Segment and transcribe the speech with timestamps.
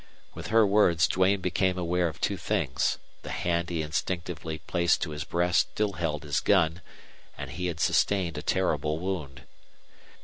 [0.33, 5.11] With her words Duane became aware of two things the hand he instinctively placed to
[5.11, 6.81] his breast still held his gun,
[7.37, 9.43] and he had sustained a terrible wound.